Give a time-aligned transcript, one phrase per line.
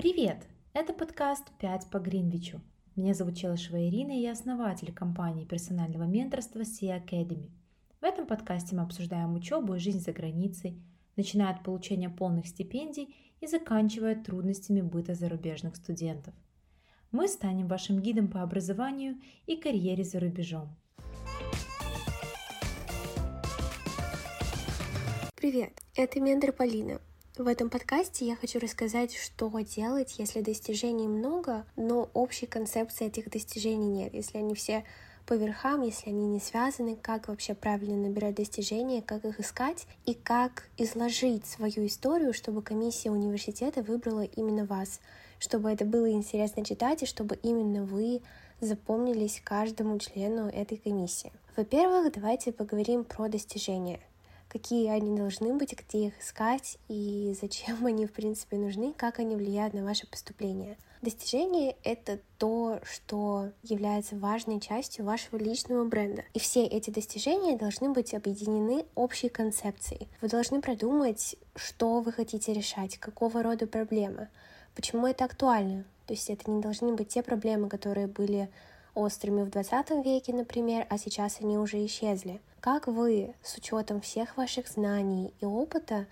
[0.00, 0.46] Привет!
[0.72, 2.62] Это подкаст «5 по Гринвичу».
[2.96, 7.50] Меня зовут Челышева Ирина, и я основатель компании персонального менторства Sea Academy.
[8.00, 10.82] В этом подкасте мы обсуждаем учебу и жизнь за границей,
[11.16, 16.32] начиная от получения полных стипендий и заканчивая трудностями быта зарубежных студентов.
[17.12, 20.74] Мы станем вашим гидом по образованию и карьере за рубежом.
[25.36, 27.02] Привет, это ментор Полина,
[27.36, 33.30] в этом подкасте я хочу рассказать, что делать, если достижений много, но общей концепции этих
[33.30, 34.84] достижений нет, если они все
[35.26, 40.14] по верхам, если они не связаны, как вообще правильно набирать достижения, как их искать и
[40.14, 45.00] как изложить свою историю, чтобы комиссия университета выбрала именно вас,
[45.38, 48.22] чтобы это было интересно читать и чтобы именно вы
[48.60, 51.32] запомнились каждому члену этой комиссии.
[51.56, 54.00] Во-первых, давайте поговорим про достижения
[54.50, 59.36] какие они должны быть, где их искать и зачем они, в принципе, нужны, как они
[59.36, 60.76] влияют на ваше поступление.
[61.00, 66.24] Достижение— это то, что является важной частью вашего личного бренда.
[66.34, 70.08] И все эти достижения должны быть объединены общей концепцией.
[70.20, 74.28] Вы должны продумать, что вы хотите решать, какого рода проблемы,
[74.74, 75.84] почему это актуально.
[76.06, 78.50] То есть это не должны быть те проблемы, которые были
[78.94, 82.40] острыми в 20 веке, например, а сейчас они уже исчезли.
[82.60, 86.06] Как вы с учетом всех ваших знаний и опыта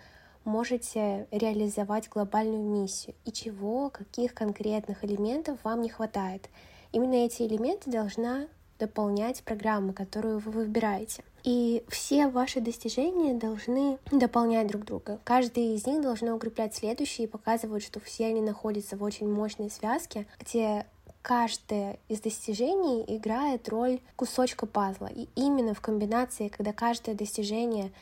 [0.44, 6.48] можете реализовать глобальную миссию и чего, каких конкретных элементов вам не хватает.
[6.92, 8.46] Именно эти элементы должна
[8.78, 11.22] дополнять программу, которую вы выбираете.
[11.44, 15.18] И все ваши достижения должны дополнять друг друга.
[15.24, 19.70] Каждый из них должен укреплять следующий и показывать, что все они находятся в очень мощной
[19.70, 20.86] связке, где
[21.28, 25.10] каждое из достижений играет роль кусочка пазла.
[25.14, 27.92] И именно в комбинации, когда каждое достижение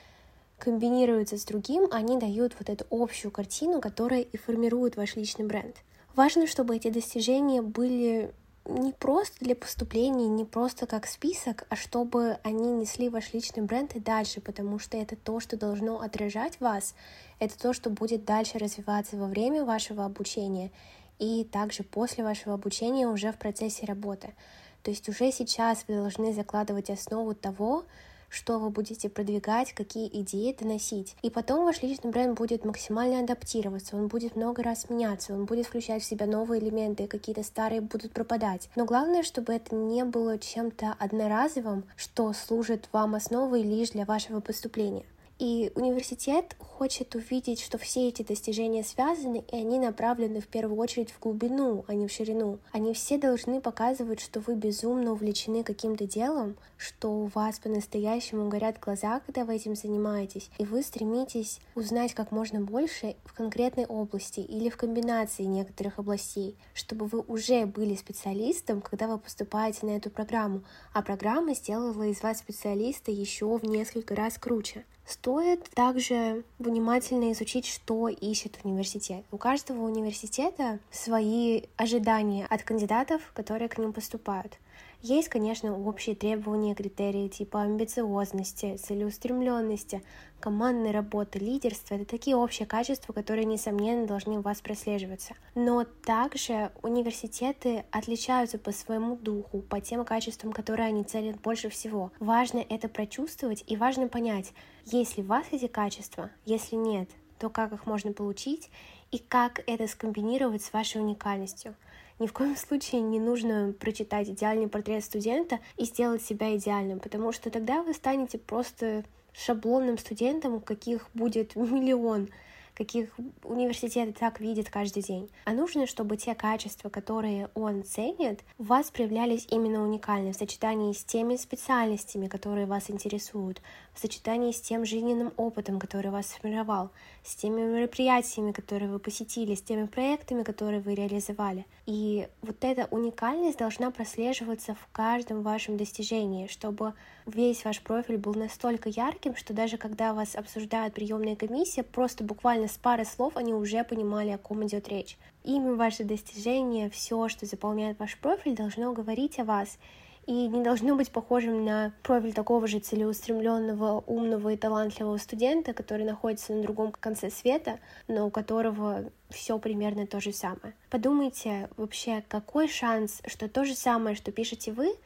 [0.61, 5.75] комбинируется с другим, они дают вот эту общую картину, которая и формирует ваш личный бренд.
[6.15, 8.33] Важно, чтобы эти достижения были
[8.65, 13.97] не просто для поступления, не просто как список, а чтобы они несли ваш личный бренд
[13.97, 16.95] и дальше, потому что это то, что должно отражать вас,
[17.41, 20.71] это то, что будет дальше развиваться во время вашего обучения
[21.19, 24.35] и также после вашего обучения уже в процессе работы.
[24.83, 27.85] То есть уже сейчас вы должны закладывать основу того,
[28.29, 31.17] что вы будете продвигать, какие идеи доносить.
[31.23, 35.67] И потом ваш личный бренд будет максимально адаптироваться, он будет много раз меняться, он будет
[35.67, 38.69] включать в себя новые элементы, какие-то старые будут пропадать.
[38.77, 44.41] Но главное, чтобы это не было чем-то одноразовым, что служит вам основой лишь для вашего
[44.41, 45.05] поступления.
[45.39, 51.11] И университет хочет увидеть, что все эти достижения связаны, и они направлены в первую очередь
[51.11, 52.59] в глубину, а не в ширину.
[52.73, 58.81] Они все должны показывать, что вы безумно увлечены каким-то делом, что у вас по-настоящему горят
[58.81, 64.41] глаза, когда вы этим занимаетесь, и вы стремитесь узнать как можно больше в конкретной области
[64.41, 70.09] или в комбинации некоторых областей, чтобы вы уже были специалистом, когда вы поступаете на эту
[70.09, 70.63] программу,
[70.95, 74.87] а программа сделала из вас специалиста еще в несколько раз круче.
[75.07, 79.25] Стоит также внимательно изучить, что ищет университет.
[79.31, 84.59] У каждого университета свои ожидания от кандидатов, которые к ним поступают.
[85.03, 90.03] Есть, конечно, общие требования, критерии типа амбициозности, целеустремленности,
[90.41, 91.95] командной работы, лидерства.
[91.95, 95.35] Это такие общие качества, которые, несомненно, должны у вас прослеживаться.
[95.55, 102.11] Но также университеты отличаются по своему духу, по тем качествам, которые они ценят больше всего.
[102.19, 104.53] Важно это прочувствовать и важно понять,
[104.85, 108.71] есть ли у вас эти качества, если нет, то как их можно получить
[109.11, 111.75] и как это скомбинировать с вашей уникальностью.
[112.19, 117.31] Ни в коем случае не нужно прочитать идеальный портрет студента и сделать себя идеальным, потому
[117.33, 119.05] что тогда вы станете просто
[119.35, 122.29] шаблонным студентом, каких будет миллион
[122.77, 125.31] каких университеты так видят каждый день.
[125.45, 130.93] А нужно, чтобы те качества, которые он ценит, у вас проявлялись именно уникально в сочетании
[130.93, 133.63] с теми специальностями, которые вас интересуют,
[133.95, 136.91] в сочетании с тем жизненным опытом, который вас сформировал,
[137.25, 141.65] с теми мероприятиями, которые вы посетили, с теми проектами, которые вы реализовали.
[141.87, 146.93] И вот эта уникальность должна прослеживаться в каждом вашем достижении, чтобы
[147.27, 152.69] весь ваш профиль был настолько ярким, что даже когда вас обсуждают приемная комиссия, просто буквально
[152.69, 155.19] с пары слов они уже понимали, о ком идет речь.
[155.45, 159.79] Имя, ваши достижения, все, что заполняет ваш профиль, должно говорить о вас
[160.27, 166.05] и не должно быть похожим на профиль такого же целеустремленного, умного и талантливого студента, который
[166.05, 167.79] находится на другом конце света,
[168.09, 170.75] но у которого все примерно то же самое.
[170.91, 174.97] Подумайте вообще, какой шанс, что то же самое, что пишете вы,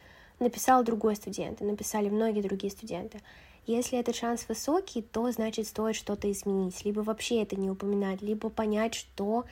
[0.40, 3.20] написал другой студент, и написали многие другие студенты.
[3.66, 8.50] Если этот шанс высокий, то значит стоит что-то изменить, либо вообще это не упоминать, либо
[8.50, 9.44] понять, что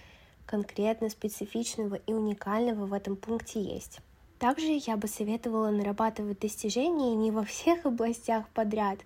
[0.46, 4.00] конкретно специфичного и уникального в этом пункте есть.
[4.38, 8.98] Также я бы советовала нарабатывать достижения не во всех областях подряд,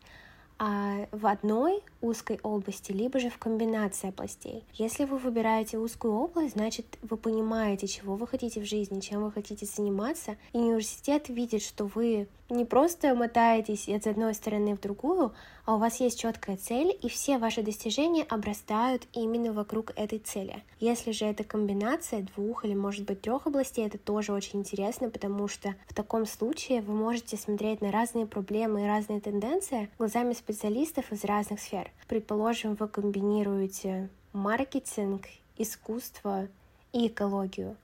[0.58, 4.64] а в одной узкой области, либо же в комбинации областей.
[4.75, 9.32] Если вы выбираете узкую область, значит, вы понимаете, чего вы хотите в жизни, чем вы
[9.32, 15.32] хотите заниматься, и университет видит, что вы не просто мотаетесь из одной стороны в другую,
[15.64, 20.62] а у вас есть четкая цель, и все ваши достижения обрастают именно вокруг этой цели.
[20.81, 25.46] Если же это комбинация двух или, может быть, трех областей, это тоже очень интересно, потому
[25.49, 31.12] что в таком случае вы можете смотреть на разные проблемы и разные тенденции глазами специалистов
[31.12, 31.90] из разных сфер.
[32.08, 36.48] Предположим, вы комбинируете маркетинг, искусство
[36.92, 37.76] и экологию.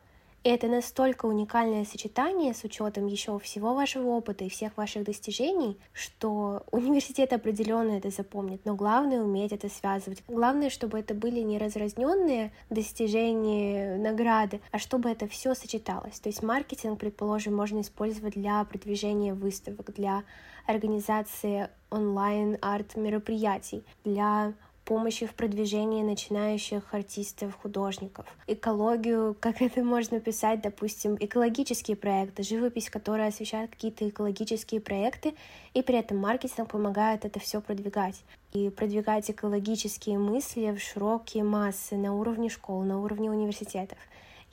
[0.44, 5.78] И это настолько уникальное сочетание с учетом еще всего вашего опыта и всех ваших достижений,
[5.92, 8.60] что университет определенно это запомнит.
[8.64, 10.22] Но главное уметь это связывать.
[10.28, 16.20] Главное, чтобы это были не разразненные достижения, награды, а чтобы это все сочеталось.
[16.20, 20.22] То есть маркетинг, предположим, можно использовать для продвижения выставок, для
[20.66, 24.52] организации онлайн-арт мероприятий, для
[24.88, 28.24] помощи в продвижении начинающих артистов, художников.
[28.46, 35.34] Экологию, как это можно писать, допустим, экологические проекты, живопись, которая освещает какие-то экологические проекты,
[35.74, 38.24] и при этом маркетинг помогает это все продвигать.
[38.54, 43.98] И продвигать экологические мысли в широкие массы на уровне школ, на уровне университетов.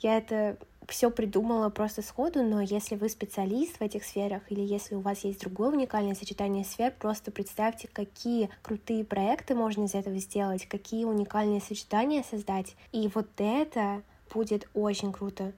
[0.00, 4.94] Я это все придумала просто сходу, но если вы специалист в этих сферах или если
[4.94, 10.16] у вас есть другое уникальное сочетание сфер, просто представьте, какие крутые проекты можно из этого
[10.18, 12.76] сделать, какие уникальные сочетания создать.
[12.92, 14.02] И вот это
[14.32, 15.52] будет очень круто.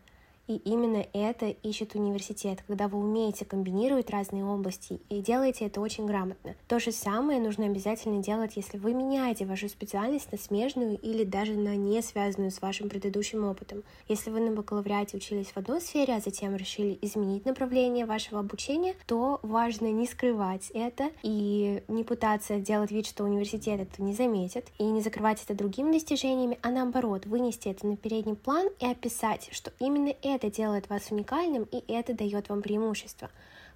[0.48, 6.06] И именно это ищет университет, когда вы умеете комбинировать разные области и делаете это очень
[6.06, 6.54] грамотно.
[6.66, 11.52] То же самое нужно обязательно делать, если вы меняете вашу специальность на смежную или даже
[11.52, 13.82] на не связанную с вашим предыдущим опытом.
[14.08, 18.94] Если вы на бакалавриате учились в одной сфере, а затем решили изменить направление вашего обучения,
[19.06, 24.66] то важно не скрывать это и не пытаться делать вид, что университет это не заметит,
[24.78, 29.50] и не закрывать это другими достижениями, а наоборот, вынести это на передний план и описать,
[29.52, 33.28] что именно это это делает вас уникальным, и это дает вам преимущество,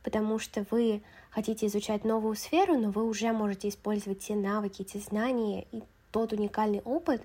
[0.02, 5.00] потому что вы хотите изучать новую сферу, но вы уже можете использовать те навыки, те
[5.00, 5.82] знания и
[6.12, 7.22] тот уникальный опыт,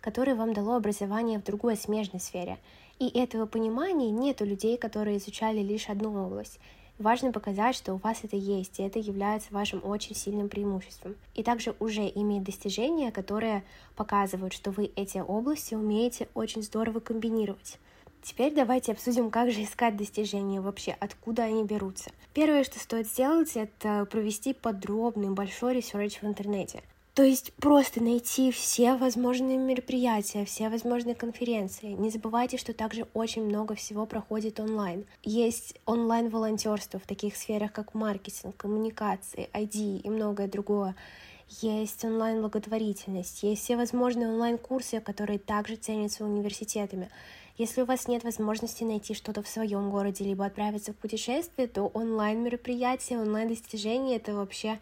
[0.00, 2.58] который вам дало образование в другой смежной сфере.
[2.98, 6.58] И этого понимания нет у людей, которые изучали лишь одну область.
[6.98, 11.14] Важно показать, что у вас это есть, и это является вашим очень сильным преимуществом.
[11.34, 13.62] И также уже иметь достижения, которые
[13.94, 17.78] показывают, что вы эти области умеете очень здорово комбинировать.
[18.22, 22.10] Теперь давайте обсудим, как же искать достижения вообще, откуда они берутся.
[22.34, 26.82] Первое, что стоит сделать, это провести подробный большой research в интернете.
[27.18, 31.88] То есть просто найти все возможные мероприятия, все возможные конференции.
[31.88, 35.04] Не забывайте, что также очень много всего проходит онлайн.
[35.24, 40.94] Есть онлайн-волонтерство в таких сферах, как маркетинг, коммуникации, IT и многое другое.
[41.60, 47.10] Есть онлайн-благотворительность, есть все возможные онлайн-курсы, которые также ценятся университетами.
[47.58, 51.88] Если у вас нет возможности найти что-то в своем городе, либо отправиться в путешествие, то
[51.88, 54.78] онлайн-мероприятия, онлайн-достижения— это вообще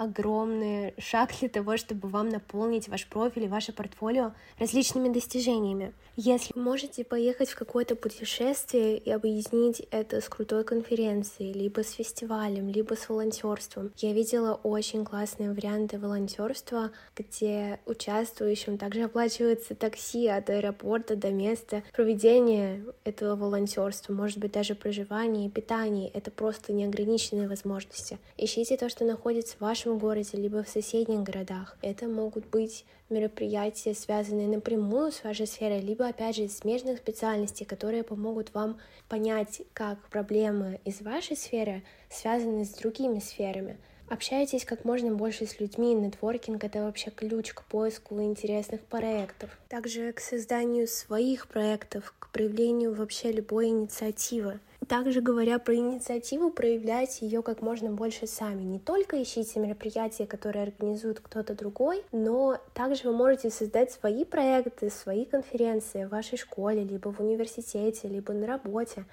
[0.00, 5.92] огромный шаг для того, чтобы вам наполнить ваш профиль и ваше портфолио различными достижениями.
[6.16, 12.68] Если можете поехать в какое-то путешествие и объяснить это с крутой конференцией, либо с фестивалем,
[12.68, 13.92] либо с волонтерством.
[13.98, 21.82] Я видела очень классные варианты волонтерства, где участвующим также оплачивается такси от аэропорта до места
[21.92, 26.08] проведения этого волонтерства, может быть даже проживание и питание.
[26.08, 28.18] Это просто неограниченные возможности.
[28.38, 31.76] Ищите то, что находится в вашем вашем городе, либо в соседних городах.
[31.82, 38.02] Это могут быть мероприятия, связанные напрямую с вашей сферой, либо, опять же, смежных специальностей, которые
[38.02, 38.78] помогут вам
[39.08, 43.76] понять, как проблемы из вашей сферы связаны с другими сферами.
[44.08, 45.94] Общайтесь как можно больше с людьми.
[45.94, 49.50] Нетворкинг— это вообще ключ к поиску интересных проектов.
[49.68, 54.58] Также к созданию своих проектов, к проявлению вообще любой инициативы.
[54.90, 58.64] Также говоря про инициативу, проявляйте ее как можно больше сами.
[58.64, 64.90] Не только ищите мероприятия, которые организует кто-то другой, но также вы можете создать свои проекты,
[64.90, 69.04] свои конференции в вашей школе, либо в университете, либо на работе.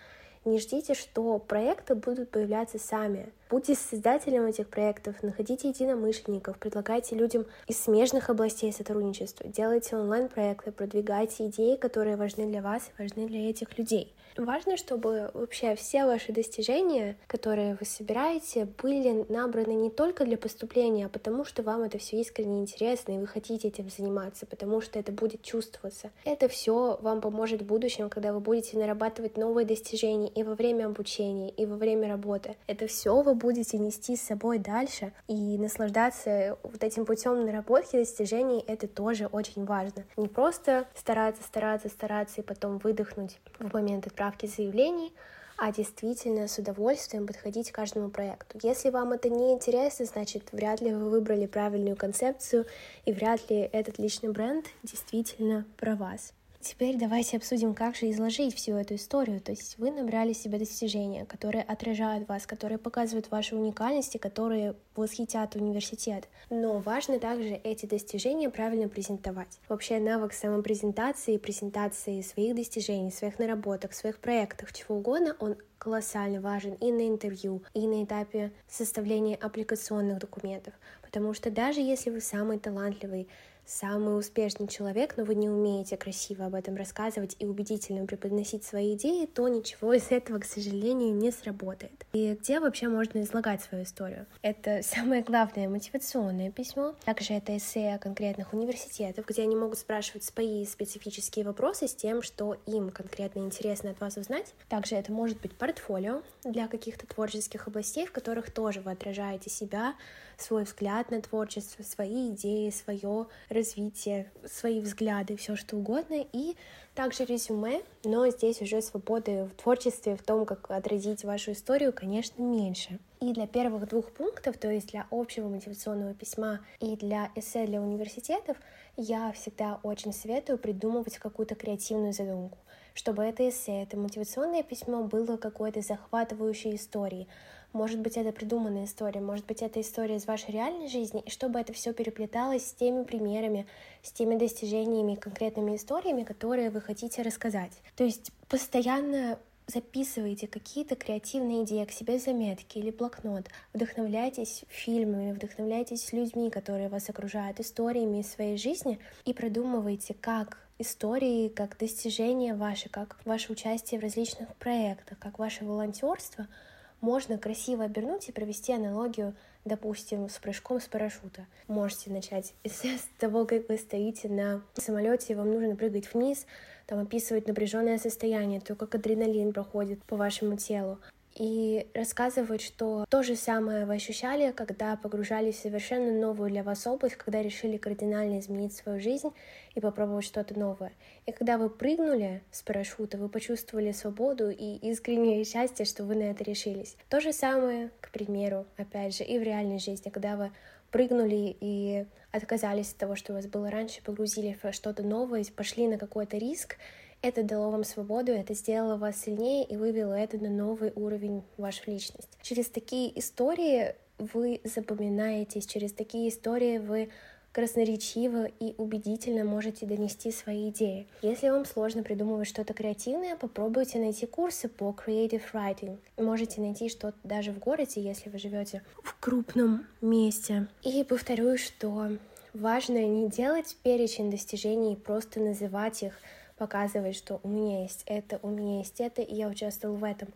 [0.46, 3.32] Не ждите, что проекты будут появляться сами.
[3.50, 11.48] Будьте создателем этих проектов, находите единомышленников, предлагайте людям из смежных областей сотрудничества, делайте онлайн-проекты, продвигайте
[11.48, 14.14] идеи, которые важны для вас и важны для этих людей.
[14.38, 21.08] Важно, чтобы вообще все ваши достижения, которые вы собираете, были набраны не только для поступления,
[21.08, 25.00] а потому что вам это все искренне интересно, и вы хотите этим заниматься, потому что
[25.00, 26.12] это будет чувствоваться.
[26.24, 30.86] Это все вам поможет в будущем, когда вы будете нарабатывать новые достижения и во время
[30.86, 32.58] обучения, и во время работы.
[32.68, 38.64] Это все вы будете нести с собой дальше и наслаждаться вот этим путем наработки достижений,
[38.68, 40.04] это тоже очень важно.
[40.18, 45.14] Не просто стараться, стараться, стараться и потом выдохнуть в момент отправки заявлений,
[45.58, 48.60] а действительно с удовольствием подходить к каждому проекту.
[48.62, 52.66] Если вам это не интересно, значит, вряд ли вы выбрали правильную концепцию,
[53.06, 56.34] и вряд ли этот личный бренд действительно про вас.
[56.68, 59.40] Теперь давайте обсудим, как же изложить всю эту историю.
[59.40, 64.76] То есть вы набрали себе достижения, которые отражают вас, которые показывают вашу уникальность и которые
[64.94, 66.28] восхитят университет.
[66.50, 69.60] Но важно также эти достижения правильно презентовать.
[69.70, 76.74] Вообще навык самопрезентации, презентации своих достижений, своих наработок, своих проектов, чего угодно, он колоссально важен
[76.74, 80.74] и на интервью, и на этапе составления аппликационных документов.
[81.02, 83.30] Потому что даже если вы самый талантливый
[83.68, 88.96] самый успешный человек, но вы не умеете красиво об этом рассказывать и убедительно преподносить свои
[88.96, 92.06] идеи, то ничего из этого, к сожалению, не сработает.
[92.14, 94.26] И где вообще можно излагать свою историю?
[94.42, 96.96] Это самое главное мотивационное письмо.
[97.06, 102.58] Также это эссе конкретных университетах, где они могут спрашивать свои специфические вопросы с тем, что
[102.66, 104.54] им конкретно интересно от вас узнать.
[104.70, 109.96] Также это может быть портфолио для каких-то творческих областей, в которых тоже вы отражаете себя,
[110.38, 116.56] свой взгляд на творчество, свои идеи, свое развитие, свои взгляды, все что угодно, и
[116.96, 122.42] также резюме, но здесь уже свободы в творчестве, в том, как отразить вашу историю, конечно,
[122.42, 123.00] меньше.
[123.20, 127.82] И для первых двух пунктов, то есть для общего мотивационного письма и для эссе для
[127.82, 128.58] университетов,
[128.96, 132.58] я всегда очень советую придумывать какую-то креативную задумку,
[132.94, 137.28] чтобы это эссе, это мотивационное письмо было какой-то захватывающей историей,
[137.74, 141.60] может быть, это придуманная история, может быть, это история из вашей реальной жизни, и чтобы
[141.60, 143.68] это все переплеталось с теми примерами,
[144.02, 147.74] с теми достижениями, конкретными историями, которые вы хотите рассказать.
[147.96, 156.14] То есть постоянно записывайте какие-то креативные идеи к себе заметки или блокнот, вдохновляйтесь фильмами, вдохновляйтесь
[156.14, 162.88] людьми, которые вас окружают, историями из своей жизни и продумывайте, как истории, как достижения ваши,
[162.88, 166.48] как ваше участие в различных проектах, как ваше волонтерство—
[167.02, 169.36] можно красиво обернуть и провести аналогию,
[169.66, 171.46] допустим, с прыжком с парашюта.
[171.68, 176.46] Можете начать с того, как вы стоите на самолете, и вам нужно прыгать вниз,
[176.86, 181.00] там описывать напряженное состояние, то, как адреналин проходит по вашему телу
[181.38, 186.88] и рассказывают, что то же самое вы ощущали, когда погружались в совершенно новую для вас
[186.88, 189.30] область, когда решили кардинально изменить свою жизнь
[189.76, 190.94] и попробовать что-то новое.
[191.28, 196.24] И когда вы прыгнули с парашюта, вы почувствовали свободу и искреннее счастье, что вы на
[196.24, 196.98] это решились.
[197.08, 200.52] То же самое, к примеру, опять же, и в реальной жизни, когда вы
[200.90, 205.88] прыгнули и отказались от того, что у вас было раньше, погрузили в что-то новое, пошли
[205.88, 206.78] на какой-то риск,
[207.22, 211.94] это дало вам свободу, это сделало вас сильнее и вывело это на новый уровень вашей
[211.94, 212.38] личности.
[212.42, 217.10] Через такие истории вы запоминаетесь, через такие истории вы
[217.52, 221.08] красноречиво и убедительно можете донести свои идеи.
[221.24, 225.98] Если вам сложно придумывать что-то креативное, попробуйте найти курсы по creative writing.
[226.18, 230.68] Можете найти что-то даже в городе, если вы живете в крупном месте.
[230.84, 232.12] И повторю, что
[232.54, 236.14] важно не делать перечень достижений просто называть их,
[236.58, 240.30] показывать, что у меня есть это, у меня есть это, и я участвовал в этом.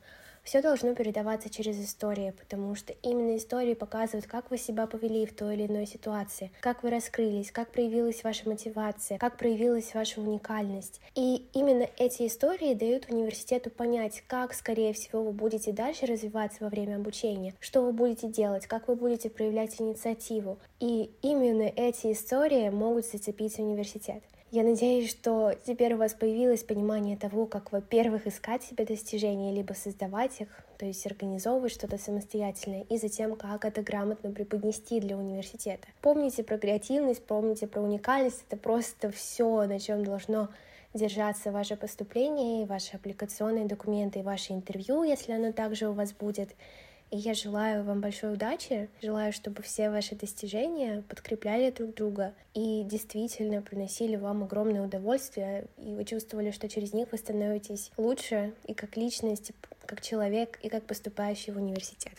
[0.43, 5.35] Все должно передаваться через истории, потому что именно истории показывают, как вы себя повели в
[5.35, 10.99] той или иной ситуации, как вы раскрылись, как проявилась ваша мотивация, как проявилась ваша уникальность.
[11.13, 16.69] И именно эти истории дают университету понять, как, скорее всего, вы будете дальше развиваться во
[16.69, 20.57] время обучения, что вы будете делать, как вы будете проявлять инициативу.
[20.79, 24.23] И именно эти истории могут зацепить университет.
[24.53, 29.71] Я надеюсь, что теперь у вас появилось понимание того, как, во-первых, искать себе достижения, либо
[29.71, 35.87] создавать их, то есть организовывать что-то самостоятельное, и затем, как это грамотно преподнести для университета.
[36.01, 40.49] Помните про креативность, помните про уникальность, это просто все, на чем должно
[40.93, 46.49] держаться ваше поступление, ваши аппликационные документы, и ваше интервью, если оно также у вас будет.
[47.11, 52.83] И я желаю вам большой удачи, желаю, чтобы все ваши достижения подкрепляли друг друга и
[52.85, 58.73] действительно приносили вам огромное удовольствие, и вы чувствовали, что через них вы становитесь лучше и
[58.73, 59.53] как личность, и
[59.85, 62.13] как человек, и как поступающий в университет.